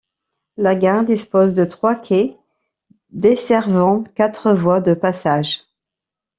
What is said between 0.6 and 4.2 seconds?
gare dispose de trois quais desservant